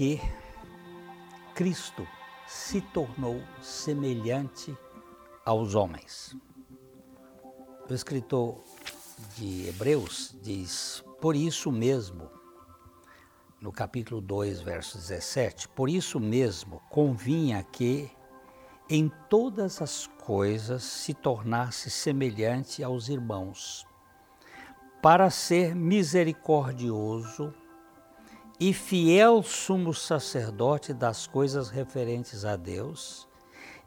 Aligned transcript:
que 0.00 0.18
Cristo 1.54 2.08
se 2.46 2.80
tornou 2.80 3.42
semelhante 3.60 4.74
aos 5.44 5.74
homens. 5.74 6.34
O 7.86 7.92
escritor 7.92 8.56
de 9.36 9.68
Hebreus 9.68 10.34
diz: 10.40 11.04
Por 11.20 11.36
isso 11.36 11.70
mesmo, 11.70 12.30
no 13.60 13.70
capítulo 13.70 14.22
2, 14.22 14.62
verso 14.62 14.96
17, 14.96 15.68
por 15.68 15.90
isso 15.90 16.18
mesmo 16.18 16.80
convinha 16.88 17.62
que 17.62 18.10
em 18.88 19.12
todas 19.28 19.82
as 19.82 20.06
coisas 20.24 20.82
se 20.82 21.12
tornasse 21.12 21.90
semelhante 21.90 22.82
aos 22.82 23.10
irmãos, 23.10 23.86
para 25.02 25.28
ser 25.28 25.74
misericordioso 25.74 27.54
e 28.60 28.74
fiel 28.74 29.42
sumo 29.42 29.94
sacerdote 29.94 30.92
das 30.92 31.26
coisas 31.26 31.70
referentes 31.70 32.44
a 32.44 32.56
Deus, 32.56 33.26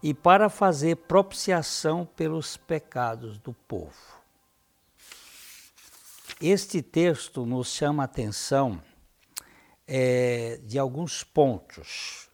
e 0.01 0.15
para 0.15 0.49
fazer 0.49 0.97
propiciação 0.97 2.05
pelos 2.15 2.57
pecados 2.57 3.37
do 3.37 3.53
povo. 3.53 3.93
Este 6.41 6.81
texto 6.81 7.45
nos 7.45 7.67
chama 7.69 8.03
a 8.03 8.05
atenção 8.05 8.81
é, 9.87 10.59
de 10.63 10.79
alguns 10.79 11.23
pontos. 11.23 12.27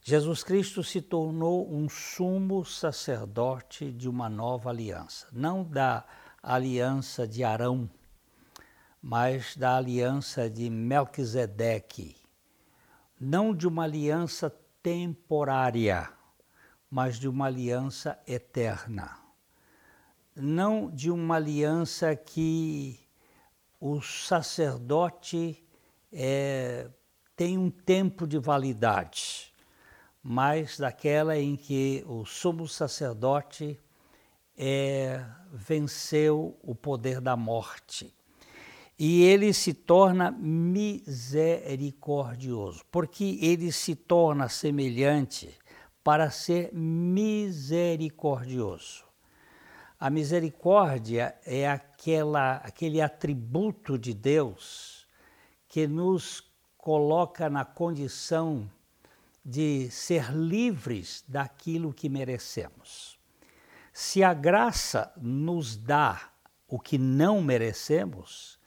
Jesus 0.00 0.42
Cristo 0.42 0.82
se 0.82 1.02
tornou 1.02 1.70
um 1.70 1.88
sumo 1.88 2.64
sacerdote 2.64 3.92
de 3.92 4.08
uma 4.08 4.30
nova 4.30 4.70
aliança, 4.70 5.26
não 5.32 5.64
da 5.64 6.04
aliança 6.42 7.26
de 7.26 7.44
Arão, 7.44 7.90
mas 9.02 9.56
da 9.56 9.76
aliança 9.76 10.48
de 10.48 10.70
Melquisedeque, 10.70 12.14
não 13.18 13.52
de 13.52 13.66
uma 13.66 13.82
aliança 13.82 14.48
temporária, 14.80 16.08
mas 16.88 17.18
de 17.18 17.26
uma 17.26 17.46
aliança 17.46 18.16
eterna, 18.28 19.18
não 20.36 20.88
de 20.88 21.10
uma 21.10 21.34
aliança 21.34 22.14
que 22.14 23.00
o 23.80 24.00
sacerdote 24.00 25.60
é, 26.12 26.88
tem 27.34 27.58
um 27.58 27.70
tempo 27.70 28.24
de 28.24 28.38
validade, 28.38 29.52
mas 30.22 30.78
daquela 30.78 31.36
em 31.36 31.56
que 31.56 32.04
o 32.06 32.24
sumo 32.24 32.68
sacerdote 32.68 33.80
é, 34.56 35.24
venceu 35.52 36.56
o 36.62 36.72
poder 36.72 37.20
da 37.20 37.36
morte. 37.36 38.14
E 39.04 39.24
ele 39.24 39.52
se 39.52 39.74
torna 39.74 40.30
misericordioso, 40.30 42.84
porque 42.88 43.36
ele 43.42 43.72
se 43.72 43.96
torna 43.96 44.48
semelhante 44.48 45.58
para 46.04 46.30
ser 46.30 46.72
misericordioso. 46.72 49.02
A 49.98 50.08
misericórdia 50.08 51.34
é 51.44 51.68
aquela, 51.68 52.58
aquele 52.58 53.00
atributo 53.00 53.98
de 53.98 54.14
Deus 54.14 55.04
que 55.66 55.88
nos 55.88 56.48
coloca 56.78 57.50
na 57.50 57.64
condição 57.64 58.70
de 59.44 59.90
ser 59.90 60.32
livres 60.32 61.24
daquilo 61.26 61.92
que 61.92 62.08
merecemos. 62.08 63.18
Se 63.92 64.22
a 64.22 64.32
graça 64.32 65.12
nos 65.20 65.76
dá 65.76 66.30
o 66.68 66.78
que 66.78 66.98
não 66.98 67.42
merecemos, 67.42 68.61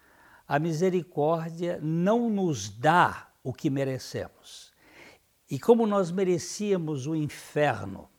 a 0.47 0.59
misericórdia 0.59 1.79
não 1.81 2.29
nos 2.29 2.69
dá 2.69 3.27
o 3.43 3.53
que 3.53 3.69
merecemos. 3.69 4.73
E 5.49 5.59
como 5.59 5.85
nós 5.85 6.11
merecíamos 6.11 7.07
o 7.07 7.15
inferno, 7.15 8.09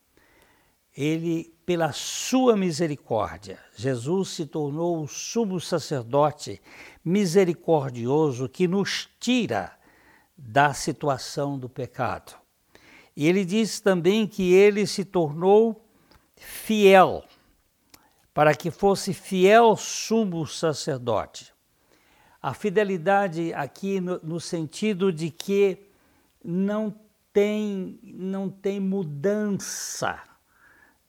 ele, 0.97 1.55
pela 1.67 1.93
sua 1.93 2.56
misericórdia, 2.56 3.59
Jesus 3.77 4.31
se 4.31 4.47
tornou 4.47 5.03
o 5.03 5.09
sumo 5.09 5.61
sacerdote 5.61 6.61
misericordioso 7.05 8.49
que 8.49 8.67
nos 8.67 9.09
tira 9.21 9.73
da 10.37 10.73
situação 10.73 11.59
do 11.59 11.69
pecado. 11.69 12.34
E 13.17 13.27
ele 13.27 13.45
diz 13.45 13.81
também 13.81 14.27
que 14.27 14.53
ele 14.53 14.87
se 14.87 15.05
tornou 15.05 15.84
fiel, 16.37 17.25
para 18.33 18.55
que 18.55 18.71
fosse 18.71 19.15
fiel 19.15 19.77
sumo 19.77 20.47
sacerdote. 20.47 21.56
A 22.41 22.55
fidelidade 22.55 23.53
aqui 23.55 24.01
no, 24.01 24.21
no 24.23 24.41
sentido 24.41 25.13
de 25.13 25.31
que 25.31 25.79
não 26.45 26.95
tem, 27.33 27.99
não 28.03 28.49
tem 28.49 28.81
mudança 28.81 30.23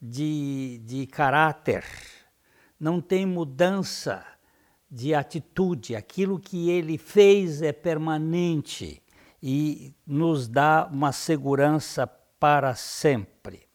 de, 0.00 0.80
de 0.84 1.06
caráter, 1.06 1.84
não 2.78 3.00
tem 3.00 3.24
mudança 3.24 4.24
de 4.90 5.14
atitude. 5.14 5.94
Aquilo 5.94 6.38
que 6.38 6.70
ele 6.70 6.98
fez 6.98 7.62
é 7.62 7.72
permanente 7.72 9.02
e 9.42 9.94
nos 10.06 10.48
dá 10.48 10.88
uma 10.90 11.12
segurança 11.12 12.06
para 12.06 12.74
sempre. 12.74 13.68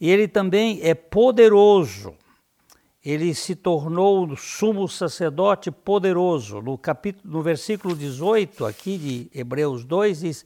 E 0.00 0.10
ele 0.10 0.28
também 0.28 0.80
é 0.82 0.94
poderoso. 0.94 2.14
Ele 3.06 3.32
se 3.36 3.54
tornou 3.54 4.36
sumo 4.36 4.88
sacerdote 4.88 5.70
poderoso. 5.70 6.60
No 6.60 6.76
capítulo 6.76 7.36
no 7.36 7.40
versículo 7.40 7.94
18 7.94 8.66
aqui 8.66 8.98
de 8.98 9.30
Hebreus 9.32 9.84
2 9.84 10.20
diz: 10.22 10.44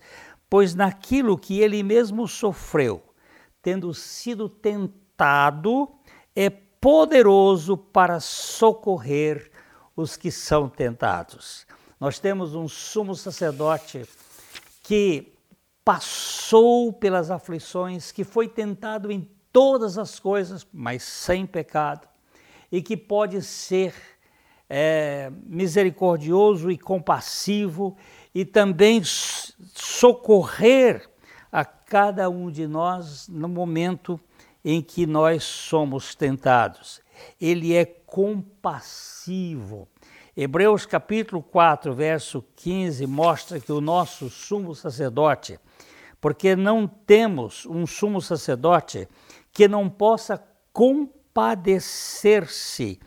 "Pois 0.50 0.74
naquilo 0.74 1.38
que 1.38 1.58
ele 1.58 1.82
mesmo 1.82 2.28
sofreu, 2.28 3.02
tendo 3.62 3.94
sido 3.94 4.46
tentado, 4.46 5.88
é 6.36 6.50
poderoso 6.50 7.78
para 7.78 8.20
socorrer 8.20 9.50
os 9.96 10.14
que 10.14 10.30
são 10.30 10.68
tentados. 10.68 11.66
Nós 11.98 12.18
temos 12.18 12.54
um 12.54 12.68
sumo 12.68 13.14
sacerdote 13.14 14.06
que 14.82 15.32
passou 15.82 16.92
pelas 16.92 17.30
aflições, 17.30 18.12
que 18.12 18.22
foi 18.22 18.48
tentado 18.48 19.10
em 19.10 19.26
todas 19.50 19.96
as 19.96 20.20
coisas, 20.20 20.66
mas 20.70 21.02
sem 21.02 21.46
pecado, 21.46 22.10
e 22.70 22.80
que 22.80 22.96
pode 22.96 23.42
ser 23.42 23.92
é, 24.68 25.32
misericordioso 25.44 26.70
e 26.70 26.78
compassivo 26.78 27.96
e 28.34 28.44
também 28.44 29.02
socorrer 29.04 31.08
a 31.50 31.64
cada 31.64 32.30
um 32.30 32.48
de 32.50 32.68
nós 32.68 33.26
no 33.28 33.48
momento 33.48 34.20
em 34.64 34.80
que 34.80 35.06
nós 35.06 35.42
somos 35.42 36.14
tentados. 36.14 37.00
Ele 37.40 37.74
é 37.74 37.84
compassivo. 37.84 39.88
Hebreus 40.36 40.86
capítulo 40.86 41.42
4, 41.42 41.92
verso 41.92 42.44
15 42.56 43.04
mostra 43.06 43.58
que 43.58 43.72
o 43.72 43.80
nosso 43.80 44.30
sumo 44.30 44.72
sacerdote, 44.74 45.58
porque 46.20 46.54
não 46.54 46.86
temos 46.86 47.66
um 47.66 47.84
sumo 47.86 48.20
sacerdote 48.20 49.08
que 49.52 49.66
não 49.66 49.90
possa 49.90 50.38
compadecer-se 51.32 53.00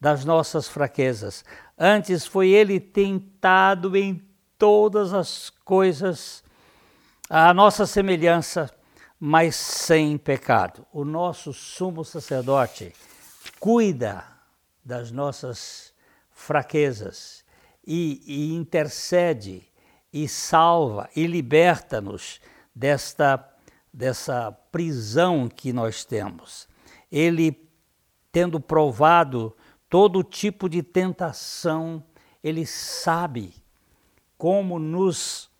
das 0.00 0.24
nossas 0.24 0.68
fraquezas. 0.68 1.44
Antes 1.76 2.26
foi 2.26 2.50
ele 2.50 2.80
tentado 2.80 3.96
em 3.96 4.22
todas 4.58 5.12
as 5.12 5.50
coisas 5.64 6.42
a 7.30 7.52
nossa 7.54 7.86
semelhança, 7.86 8.70
mas 9.18 9.54
sem 9.54 10.16
pecado. 10.18 10.86
O 10.92 11.04
nosso 11.04 11.52
sumo 11.52 12.04
sacerdote 12.04 12.92
cuida 13.60 14.24
das 14.84 15.10
nossas 15.10 15.92
fraquezas 16.30 17.44
e, 17.86 18.22
e 18.26 18.54
intercede 18.54 19.66
e 20.12 20.26
salva 20.28 21.08
e 21.14 21.26
liberta-nos 21.26 22.40
desta 22.74 23.44
dessa 23.92 24.52
prisão 24.70 25.48
que 25.48 25.72
nós 25.72 26.04
temos. 26.04 26.68
Ele 27.10 27.67
tendo 28.30 28.60
provado 28.60 29.54
todo 29.88 30.22
tipo 30.22 30.68
de 30.68 30.82
tentação, 30.82 32.02
ele 32.42 32.66
sabe 32.66 33.54
como 34.36 34.78
nos 34.78 35.50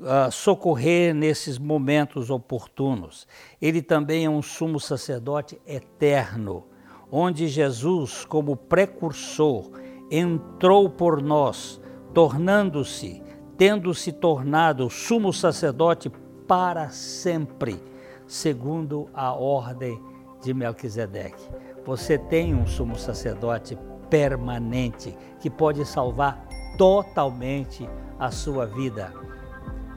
uh, 0.00 0.30
socorrer 0.30 1.14
nesses 1.14 1.58
momentos 1.58 2.30
oportunos. 2.30 3.26
Ele 3.60 3.82
também 3.82 4.24
é 4.24 4.30
um 4.30 4.42
sumo 4.42 4.80
sacerdote 4.80 5.60
eterno, 5.66 6.64
onde 7.10 7.48
Jesus, 7.48 8.24
como 8.24 8.56
precursor, 8.56 9.70
entrou 10.10 10.88
por 10.88 11.22
nós, 11.22 11.80
tornando-se, 12.12 13.22
tendo 13.56 13.94
se 13.94 14.12
tornado 14.12 14.88
sumo 14.88 15.32
sacerdote 15.32 16.10
para 16.46 16.90
sempre, 16.90 17.82
segundo 18.26 19.08
a 19.12 19.32
ordem 19.32 20.00
de 20.42 20.52
Melquisedeque. 20.52 21.73
Você 21.84 22.18
tem 22.18 22.54
um 22.54 22.66
sumo 22.66 22.96
sacerdote 22.96 23.78
permanente 24.08 25.16
que 25.40 25.50
pode 25.50 25.84
salvar 25.84 26.46
totalmente 26.76 27.88
a 28.18 28.30
sua 28.30 28.66
vida 28.66 29.12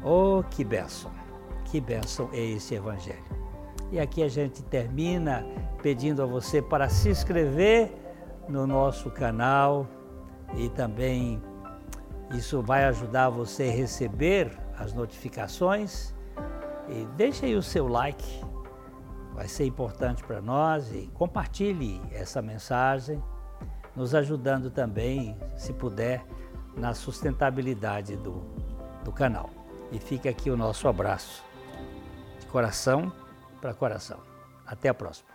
Oh, 0.09 0.41
que 0.49 0.63
bênção! 0.63 1.11
Que 1.65 1.81
bênção 1.81 2.29
é 2.31 2.39
esse 2.39 2.73
Evangelho. 2.73 3.25
E 3.91 3.99
aqui 3.99 4.23
a 4.23 4.29
gente 4.29 4.63
termina 4.63 5.45
pedindo 5.81 6.23
a 6.23 6.25
você 6.25 6.61
para 6.61 6.87
se 6.87 7.09
inscrever 7.09 7.91
no 8.47 8.65
nosso 8.65 9.11
canal 9.11 9.85
e 10.55 10.69
também 10.69 11.41
isso 12.33 12.61
vai 12.61 12.85
ajudar 12.85 13.29
você 13.29 13.63
a 13.63 13.71
receber 13.71 14.57
as 14.77 14.93
notificações. 14.93 16.13
E 16.87 17.05
deixe 17.17 17.45
aí 17.45 17.55
o 17.55 17.61
seu 17.61 17.85
like, 17.85 18.41
vai 19.37 19.47
ser 19.47 19.65
importante 19.67 20.23
para 20.23 20.41
nós 20.41 20.91
e 20.91 21.11
compartilhe 21.13 22.01
essa 22.11 22.41
mensagem, 22.41 23.23
nos 23.95 24.15
ajudando 24.15 24.71
também, 24.71 25.37
se 25.55 25.71
puder, 25.73 26.25
na 26.75 26.95
sustentabilidade 26.95 28.15
do, 28.15 28.43
do 29.03 29.11
canal. 29.11 29.51
E 29.91 29.99
fica 29.99 30.27
aqui 30.27 30.49
o 30.49 30.57
nosso 30.57 30.87
abraço, 30.87 31.45
de 32.39 32.47
coração 32.47 33.13
para 33.61 33.75
coração. 33.75 34.19
Até 34.65 34.89
a 34.89 34.93
próxima. 34.93 35.29